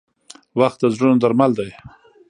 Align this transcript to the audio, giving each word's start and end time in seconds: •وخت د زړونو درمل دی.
•وخت 0.59 0.77
د 0.81 0.85
زړونو 0.93 1.21
درمل 1.21 1.51
دی. 1.59 1.69